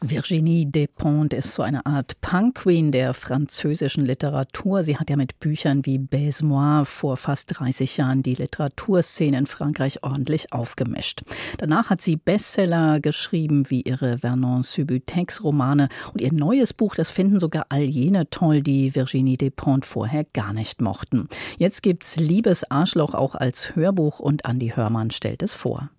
Virginie 0.00 0.66
Despentes 0.66 1.38
ist 1.38 1.54
so 1.54 1.62
eine 1.62 1.86
Art 1.86 2.20
Punk-Queen 2.20 2.92
der 2.92 3.14
französischen 3.14 4.04
Literatur. 4.04 4.84
Sie 4.84 4.96
hat 4.96 5.10
ja 5.10 5.16
mit 5.16 5.40
Büchern 5.40 5.84
wie 5.86 5.98
Baise-moi 5.98 6.84
vor 6.84 7.16
fast 7.16 7.58
30 7.58 7.96
Jahren 7.96 8.22
die 8.22 8.34
Literaturszene 8.34 9.38
in 9.38 9.46
Frankreich 9.46 10.02
ordentlich 10.02 10.52
aufgemischt. 10.52 11.22
Danach 11.58 11.90
hat 11.90 12.00
sie 12.00 12.16
Bestseller 12.16 13.00
geschrieben 13.00 13.70
wie 13.70 13.82
ihre 13.82 14.18
Vernon-Subutex-Romane 14.18 15.88
und 16.12 16.20
ihr 16.20 16.32
neues 16.32 16.72
Buch, 16.72 16.94
das 16.94 17.10
finden 17.10 17.40
sogar 17.40 17.66
all 17.68 17.82
jene 17.82 18.28
toll, 18.30 18.62
die 18.62 18.94
Virginie 18.94 19.36
Despentes 19.36 19.88
vorher 19.88 20.24
gar 20.32 20.52
nicht 20.52 20.80
mochten. 20.80 21.28
Jetzt 21.56 21.82
gibt's 21.82 22.16
Liebes 22.16 22.70
Arschloch 22.70 23.14
auch 23.14 23.34
als 23.34 23.74
Hörbuch 23.74 24.20
und 24.20 24.44
Andi 24.44 24.72
Hörmann 24.74 25.10
stellt 25.10 25.42
es 25.42 25.54
vor. 25.54 25.90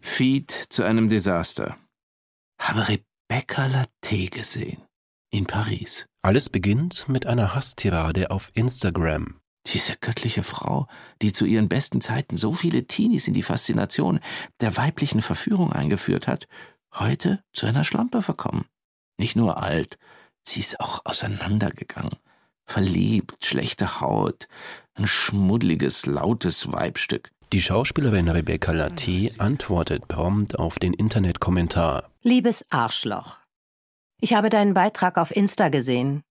Feed 0.00 0.50
zu 0.50 0.84
einem 0.84 1.08
Desaster. 1.08 1.76
Habe 2.58 2.86
Rebecca 3.28 3.66
Latte 3.66 4.26
gesehen. 4.30 4.82
In 5.32 5.46
Paris. 5.46 6.06
Alles 6.22 6.48
beginnt 6.48 7.08
mit 7.08 7.26
einer 7.26 7.56
Hasstirade 7.56 8.30
auf 8.30 8.52
Instagram. 8.54 9.40
Diese 9.66 9.96
göttliche 9.96 10.44
Frau, 10.44 10.86
die 11.22 11.32
zu 11.32 11.44
ihren 11.44 11.68
besten 11.68 12.00
Zeiten 12.00 12.36
so 12.36 12.52
viele 12.52 12.86
Teenies 12.86 13.26
in 13.26 13.34
die 13.34 13.42
Faszination 13.42 14.20
der 14.60 14.76
weiblichen 14.76 15.22
Verführung 15.22 15.72
eingeführt 15.72 16.28
hat, 16.28 16.46
heute 16.94 17.42
zu 17.52 17.66
einer 17.66 17.82
Schlampe 17.82 18.22
verkommen. 18.22 18.64
Nicht 19.18 19.34
nur 19.34 19.60
alt, 19.60 19.98
sie 20.46 20.60
ist 20.60 20.78
auch 20.78 21.00
auseinandergegangen. 21.04 22.16
Verliebt, 22.64 23.44
schlechte 23.44 24.00
Haut, 24.00 24.46
ein 24.94 25.08
schmuddliges, 25.08 26.06
lautes 26.06 26.70
Weibstück. 26.70 27.30
Die 27.52 27.62
Schauspielerin 27.62 28.28
Rebecca 28.28 28.72
Latte 28.72 29.30
antwortet 29.38 30.08
prompt 30.08 30.58
auf 30.58 30.80
den 30.80 30.92
Internetkommentar. 30.92 32.10
Liebes 32.22 32.64
Arschloch. 32.70 33.38
Ich 34.20 34.34
habe 34.34 34.50
deinen 34.50 34.74
Beitrag 34.74 35.16
auf 35.16 35.34
Insta 35.34 35.68
gesehen. 35.68 36.22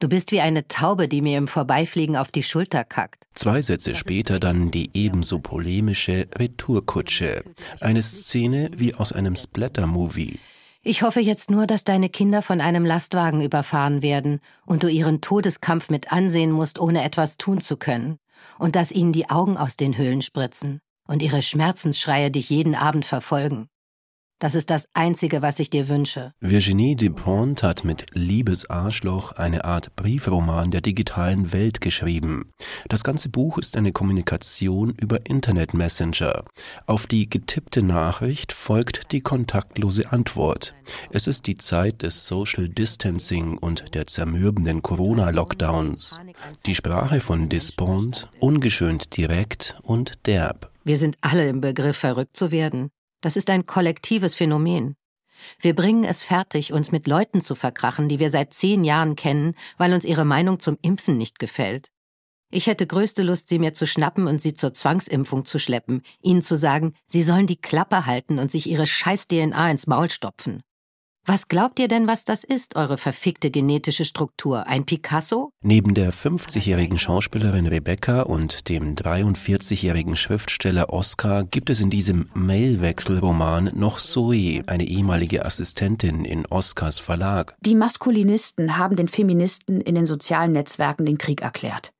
Du 0.00 0.08
bist 0.08 0.32
wie 0.32 0.42
eine 0.42 0.68
Taube, 0.68 1.08
die 1.08 1.22
mir 1.22 1.38
im 1.38 1.48
Vorbeifliegen 1.48 2.14
auf 2.14 2.30
die 2.30 2.42
Schulter 2.42 2.84
kackt. 2.84 3.24
Zwei 3.34 3.62
Sätze 3.62 3.96
später 3.96 4.38
dann 4.38 4.70
die 4.70 4.90
ebenso 4.92 5.38
polemische 5.38 6.28
Retourkutsche. 6.36 7.42
Eine 7.80 8.02
Szene 8.02 8.70
wie 8.76 8.94
aus 8.94 9.14
einem 9.14 9.36
Splatter-Movie. 9.36 10.38
Ich 10.82 11.02
hoffe 11.02 11.20
jetzt 11.20 11.50
nur, 11.50 11.66
dass 11.66 11.84
deine 11.84 12.10
Kinder 12.10 12.42
von 12.42 12.60
einem 12.60 12.84
Lastwagen 12.84 13.40
überfahren 13.40 14.02
werden 14.02 14.40
und 14.66 14.82
du 14.82 14.88
ihren 14.88 15.22
Todeskampf 15.22 15.88
mit 15.88 16.12
ansehen 16.12 16.52
musst, 16.52 16.78
ohne 16.78 17.02
etwas 17.02 17.38
tun 17.38 17.62
zu 17.62 17.78
können 17.78 18.19
und 18.58 18.76
dass 18.76 18.92
ihnen 18.92 19.12
die 19.12 19.30
Augen 19.30 19.56
aus 19.56 19.76
den 19.76 19.96
Höhlen 19.96 20.22
spritzen 20.22 20.80
und 21.08 21.22
ihre 21.22 21.40
Schmerzensschreie 21.40 22.30
dich 22.30 22.50
jeden 22.50 22.74
Abend 22.74 23.04
verfolgen. 23.06 23.69
Das 24.40 24.54
ist 24.54 24.70
das 24.70 24.88
Einzige, 24.94 25.42
was 25.42 25.58
ich 25.58 25.68
dir 25.68 25.88
wünsche. 25.88 26.32
Virginie 26.40 26.96
Dupont 26.96 27.62
hat 27.62 27.84
mit 27.84 28.06
Liebes 28.14 28.70
Arschloch 28.70 29.32
eine 29.32 29.66
Art 29.66 29.94
Briefroman 29.96 30.70
der 30.70 30.80
digitalen 30.80 31.52
Welt 31.52 31.82
geschrieben. 31.82 32.50
Das 32.88 33.04
ganze 33.04 33.28
Buch 33.28 33.58
ist 33.58 33.76
eine 33.76 33.92
Kommunikation 33.92 34.94
über 34.98 35.26
Internet 35.26 35.74
Messenger. 35.74 36.42
Auf 36.86 37.06
die 37.06 37.28
getippte 37.28 37.82
Nachricht 37.82 38.54
folgt 38.54 39.12
die 39.12 39.20
kontaktlose 39.20 40.10
Antwort. 40.10 40.74
Es 41.10 41.26
ist 41.26 41.46
die 41.46 41.56
Zeit 41.56 42.00
des 42.00 42.26
Social 42.26 42.70
Distancing 42.70 43.58
und 43.58 43.94
der 43.94 44.06
zermürbenden 44.06 44.80
Corona-Lockdowns. 44.80 46.18
Die 46.64 46.74
Sprache 46.74 47.20
von 47.20 47.50
Despont 47.50 48.30
ungeschönt 48.40 49.18
direkt 49.18 49.76
und 49.82 50.14
derb. 50.24 50.72
Wir 50.82 50.96
sind 50.96 51.18
alle 51.20 51.46
im 51.46 51.60
Begriff, 51.60 51.98
verrückt 51.98 52.38
zu 52.38 52.50
werden. 52.50 52.90
Das 53.20 53.36
ist 53.36 53.50
ein 53.50 53.66
kollektives 53.66 54.34
Phänomen. 54.34 54.96
Wir 55.58 55.74
bringen 55.74 56.04
es 56.04 56.22
fertig, 56.22 56.72
uns 56.72 56.92
mit 56.92 57.06
Leuten 57.06 57.40
zu 57.40 57.54
verkrachen, 57.54 58.08
die 58.08 58.18
wir 58.18 58.30
seit 58.30 58.54
zehn 58.54 58.84
Jahren 58.84 59.16
kennen, 59.16 59.54
weil 59.78 59.92
uns 59.92 60.04
ihre 60.04 60.24
Meinung 60.24 60.60
zum 60.60 60.78
Impfen 60.82 61.16
nicht 61.16 61.38
gefällt. 61.38 61.90
Ich 62.52 62.66
hätte 62.66 62.86
größte 62.86 63.22
Lust, 63.22 63.48
sie 63.48 63.58
mir 63.58 63.74
zu 63.74 63.86
schnappen 63.86 64.26
und 64.26 64.42
sie 64.42 64.54
zur 64.54 64.74
Zwangsimpfung 64.74 65.44
zu 65.44 65.58
schleppen, 65.58 66.02
ihnen 66.20 66.42
zu 66.42 66.58
sagen, 66.58 66.94
sie 67.06 67.22
sollen 67.22 67.46
die 67.46 67.60
Klappe 67.60 68.06
halten 68.06 68.38
und 68.38 68.50
sich 68.50 68.68
ihre 68.68 68.86
scheiß 68.86 69.28
DNA 69.28 69.70
ins 69.70 69.86
Maul 69.86 70.10
stopfen. 70.10 70.62
Was 71.26 71.48
glaubt 71.48 71.78
ihr 71.78 71.86
denn, 71.86 72.06
was 72.06 72.24
das 72.24 72.44
ist, 72.44 72.76
eure 72.76 72.96
verfickte 72.96 73.50
genetische 73.50 74.06
Struktur? 74.06 74.66
Ein 74.66 74.86
Picasso? 74.86 75.50
Neben 75.62 75.92
der 75.92 76.14
50-jährigen 76.14 76.98
Schauspielerin 76.98 77.66
Rebecca 77.66 78.22
und 78.22 78.70
dem 78.70 78.96
43-jährigen 78.96 80.16
Schriftsteller 80.16 80.90
Oscar 80.90 81.44
gibt 81.44 81.68
es 81.68 81.82
in 81.82 81.90
diesem 81.90 82.30
Mailwechselroman 82.32 83.70
noch 83.74 83.98
Zoe, 83.98 84.62
eine 84.66 84.84
ehemalige 84.86 85.44
Assistentin 85.44 86.24
in 86.24 86.46
Oscars 86.46 86.98
Verlag. 86.98 87.54
Die 87.60 87.74
Maskulinisten 87.74 88.78
haben 88.78 88.96
den 88.96 89.08
Feministen 89.08 89.82
in 89.82 89.94
den 89.94 90.06
sozialen 90.06 90.52
Netzwerken 90.52 91.04
den 91.04 91.18
Krieg 91.18 91.42
erklärt. 91.42 91.92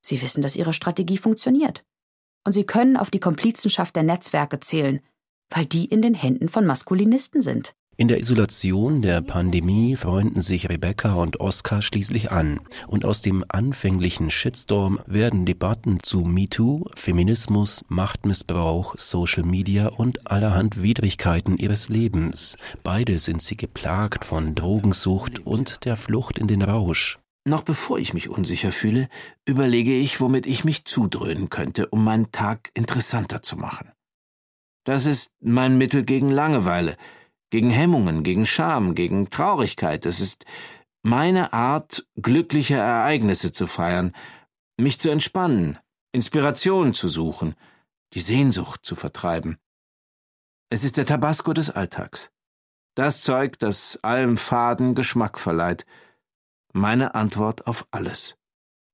Sie 0.00 0.22
wissen, 0.22 0.42
dass 0.42 0.56
ihre 0.56 0.72
Strategie 0.72 1.18
funktioniert. 1.18 1.84
Und 2.44 2.52
sie 2.52 2.64
können 2.64 2.96
auf 2.96 3.10
die 3.10 3.20
Komplizenschaft 3.20 3.96
der 3.96 4.04
Netzwerke 4.04 4.60
zählen, 4.60 5.00
weil 5.50 5.66
die 5.66 5.86
in 5.86 6.02
den 6.02 6.14
Händen 6.14 6.48
von 6.48 6.66
Maskulinisten 6.66 7.42
sind. 7.42 7.74
In 7.98 8.08
der 8.08 8.18
Isolation 8.18 9.02
der 9.02 9.20
Pandemie 9.20 9.96
freunden 9.96 10.40
sich 10.40 10.70
Rebecca 10.70 11.12
und 11.12 11.40
Oscar 11.40 11.82
schließlich 11.82 12.32
an 12.32 12.58
und 12.86 13.04
aus 13.04 13.20
dem 13.20 13.44
anfänglichen 13.48 14.30
Shitstorm 14.30 14.98
werden 15.06 15.44
Debatten 15.44 16.02
zu 16.02 16.20
MeToo, 16.20 16.86
Feminismus, 16.94 17.84
Machtmissbrauch, 17.88 18.94
Social 18.96 19.44
Media 19.44 19.88
und 19.88 20.30
allerhand 20.30 20.82
Widrigkeiten 20.82 21.58
ihres 21.58 21.90
Lebens. 21.90 22.56
Beide 22.82 23.18
sind 23.18 23.42
sie 23.42 23.58
geplagt 23.58 24.24
von 24.24 24.54
Drogensucht 24.54 25.46
und 25.46 25.84
der 25.84 25.98
Flucht 25.98 26.38
in 26.38 26.48
den 26.48 26.62
Rausch. 26.62 27.18
Noch 27.44 27.62
bevor 27.62 27.98
ich 27.98 28.14
mich 28.14 28.30
unsicher 28.30 28.72
fühle, 28.72 29.08
überlege 29.44 29.94
ich, 29.94 30.18
womit 30.18 30.46
ich 30.46 30.64
mich 30.64 30.86
zudröhnen 30.86 31.50
könnte, 31.50 31.88
um 31.88 32.04
meinen 32.04 32.32
Tag 32.32 32.70
interessanter 32.72 33.42
zu 33.42 33.58
machen. 33.58 33.92
Das 34.84 35.04
ist 35.04 35.34
mein 35.40 35.76
Mittel 35.76 36.04
gegen 36.04 36.30
Langeweile– 36.30 36.96
gegen 37.52 37.68
Hemmungen, 37.68 38.22
gegen 38.22 38.46
Scham, 38.46 38.94
gegen 38.94 39.28
Traurigkeit. 39.28 40.06
Es 40.06 40.20
ist 40.20 40.46
meine 41.02 41.52
Art, 41.52 42.06
glückliche 42.16 42.76
Ereignisse 42.76 43.52
zu 43.52 43.66
feiern, 43.66 44.14
mich 44.78 44.98
zu 44.98 45.10
entspannen, 45.10 45.78
Inspiration 46.12 46.94
zu 46.94 47.08
suchen, 47.08 47.54
die 48.14 48.20
Sehnsucht 48.20 48.80
zu 48.86 48.96
vertreiben. 48.96 49.58
Es 50.70 50.82
ist 50.82 50.96
der 50.96 51.04
Tabasco 51.04 51.52
des 51.52 51.68
Alltags. 51.68 52.30
Das 52.94 53.20
Zeug, 53.20 53.58
das 53.58 53.98
allem 54.02 54.38
faden 54.38 54.94
Geschmack 54.94 55.38
verleiht. 55.38 55.84
Meine 56.72 57.14
Antwort 57.14 57.66
auf 57.66 57.86
alles. 57.90 58.38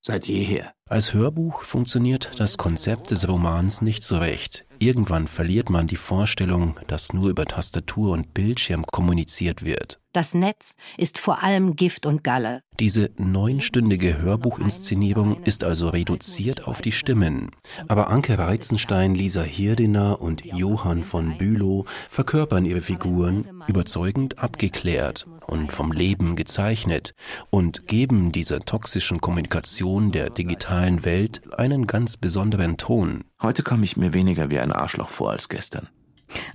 Seit 0.05 0.27
jeher. 0.27 0.75
Als 0.89 1.15
Hörbuch 1.15 1.63
funktioniert 1.63 2.33
das 2.41 2.57
Konzept 2.57 3.13
des 3.13 3.29
Romans 3.29 3.83
nicht 3.83 4.03
so 4.03 4.19
recht. 4.19 4.68
Irgendwann 4.81 5.27
verliert 5.27 5.71
man 5.71 5.89
die 5.89 5.97
Vorstellung, 5.97 6.79
dass 6.87 7.13
nur 7.13 7.31
über 7.31 7.45
Tastatur 7.45 8.13
und 8.13 8.33
Bildschirm 8.33 8.87
kommuniziert 8.87 9.65
wird. 9.65 10.01
Das 10.13 10.35
Netz 10.35 10.75
ist 10.97 11.19
vor 11.19 11.43
allem 11.43 11.77
Gift 11.77 12.07
und 12.07 12.25
Galle. 12.25 12.63
Diese 12.81 13.11
neunstündige 13.19 14.23
Hörbuchinszenierung 14.23 15.43
ist 15.45 15.65
also 15.65 15.89
reduziert 15.89 16.67
auf 16.67 16.81
die 16.81 16.93
Stimmen. 16.93 17.51
Aber 17.89 18.09
Anke 18.09 18.39
Reizenstein, 18.39 19.15
Lisa 19.15 19.43
Hirdiner 19.43 20.21
und 20.21 20.45
Johann 20.45 21.05
von 21.05 21.37
Bülow 21.37 21.85
verkörpern 22.09 22.65
ihre 22.65 22.81
Figuren 22.81 23.63
überzeugend 23.67 24.39
abgeklärt 24.39 25.27
und 25.47 25.73
vom 25.73 25.93
Leben 25.93 26.37
gezeichnet 26.37 27.15
und 27.51 27.87
geben 27.87 28.33
dieser 28.33 28.61
toxischen 28.61 29.21
Kommunikation 29.21 30.11
der 30.11 30.31
digitalen 30.31 31.05
Welt 31.05 31.43
einen 31.59 31.87
ganz 31.87 32.17
besonderen 32.17 32.77
Ton. 32.77 33.25
Heute 33.41 33.63
komme 33.63 33.85
ich 33.85 33.97
mir 33.97 34.15
weniger 34.15 34.51
wie 34.51 34.59
ein 34.59 34.73
Arschloch 34.73 35.11
vor 35.11 35.31
als 35.31 35.49
gestern. 35.49 35.89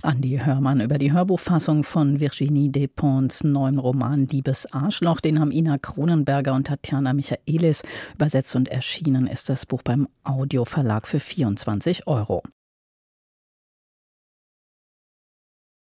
Andi 0.02 0.40
Hörmann 0.44 0.80
über 0.80 0.98
die 0.98 1.12
Hörbuchfassung 1.12 1.82
von 1.82 2.20
Virginie 2.20 2.70
Despons 2.70 3.42
neuen 3.42 3.78
Roman 3.78 4.26
Liebes 4.26 4.70
Arschloch. 4.72 5.20
Den 5.20 5.40
haben 5.40 5.50
Ina 5.50 5.78
Kronenberger 5.78 6.52
und 6.52 6.66
Tatjana 6.66 7.14
Michaelis 7.14 7.82
übersetzt 8.14 8.54
und 8.54 8.68
erschienen 8.68 9.26
ist 9.26 9.48
das 9.48 9.64
Buch 9.64 9.82
beim 9.82 10.08
Audioverlag 10.24 11.08
für 11.08 11.20
24 11.20 12.06
Euro. 12.06 12.42